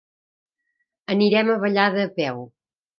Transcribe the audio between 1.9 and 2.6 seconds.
a peu.